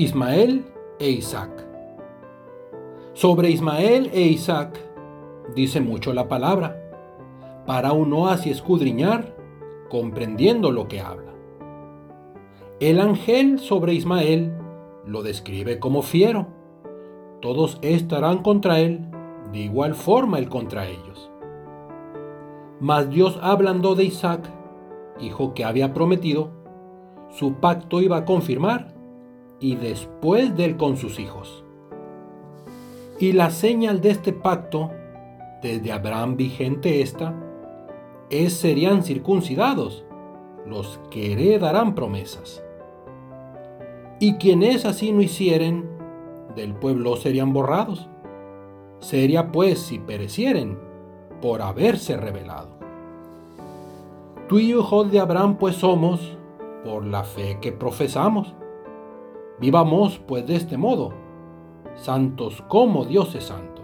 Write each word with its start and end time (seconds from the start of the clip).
Ismael 0.00 0.64
e 0.98 1.10
Isaac. 1.10 1.50
Sobre 3.12 3.50
Ismael 3.50 4.08
e 4.14 4.22
Isaac 4.28 4.80
dice 5.54 5.82
mucho 5.82 6.14
la 6.14 6.26
palabra, 6.26 6.74
para 7.66 7.92
uno 7.92 8.28
así 8.28 8.48
escudriñar, 8.48 9.36
comprendiendo 9.90 10.72
lo 10.72 10.88
que 10.88 11.00
habla. 11.00 11.34
El 12.80 12.98
ángel 12.98 13.58
sobre 13.58 13.92
Ismael 13.92 14.56
lo 15.04 15.22
describe 15.22 15.78
como 15.78 16.00
fiero. 16.00 16.46
Todos 17.42 17.78
estarán 17.82 18.38
contra 18.38 18.80
él, 18.80 19.06
de 19.52 19.58
igual 19.58 19.94
forma 19.94 20.38
él 20.38 20.48
contra 20.48 20.88
ellos. 20.88 21.30
Mas 22.80 23.10
Dios 23.10 23.38
hablando 23.42 23.94
de 23.94 24.04
Isaac, 24.04 24.50
hijo 25.20 25.52
que 25.52 25.66
había 25.66 25.92
prometido, 25.92 26.52
su 27.28 27.56
pacto 27.56 28.00
iba 28.00 28.16
a 28.16 28.24
confirmar 28.24 28.98
y 29.60 29.76
después 29.76 30.56
de 30.56 30.64
él 30.64 30.76
con 30.76 30.96
sus 30.96 31.20
hijos. 31.20 31.64
Y 33.18 33.32
la 33.32 33.50
señal 33.50 34.00
de 34.00 34.10
este 34.10 34.32
pacto, 34.32 34.90
desde 35.62 35.92
Abraham 35.92 36.36
vigente 36.36 37.02
esta, 37.02 37.34
es 38.30 38.54
serían 38.54 39.02
circuncidados 39.02 40.04
los 40.66 40.98
que 41.10 41.32
heredarán 41.32 41.94
promesas. 41.94 42.62
Y 44.18 44.34
quienes 44.34 44.86
así 44.86 45.12
no 45.12 45.20
hicieren, 45.20 45.88
del 46.54 46.74
pueblo 46.74 47.16
serían 47.16 47.52
borrados. 47.52 48.08
Sería 49.00 49.52
pues 49.52 49.78
si 49.78 49.98
perecieren 49.98 50.78
por 51.40 51.62
haberse 51.62 52.16
revelado. 52.16 52.70
Tú 54.48 54.58
y 54.58 54.68
yo, 54.68 54.80
hijos 54.80 55.10
de 55.10 55.20
Abraham, 55.20 55.56
pues 55.58 55.76
somos 55.76 56.36
por 56.84 57.06
la 57.06 57.24
fe 57.24 57.58
que 57.60 57.72
profesamos. 57.72 58.54
Vivamos 59.60 60.18
pues 60.26 60.46
de 60.46 60.56
este 60.56 60.78
modo, 60.78 61.12
santos 61.94 62.64
como 62.68 63.04
Dios 63.04 63.34
es 63.34 63.44
santo. 63.44 63.79